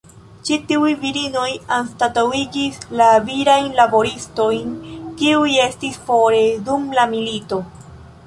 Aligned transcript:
Ĉi 0.47 0.55
tiuj 0.69 0.91
virinoj 1.01 1.49
anstataŭigis 1.75 2.79
la 3.01 3.09
virajn 3.27 3.67
laboristojn, 3.81 4.73
kiuj 5.19 5.53
estis 5.69 6.01
fore 6.07 6.43
dum 6.71 6.89
la 7.01 7.05
milito. 7.13 7.61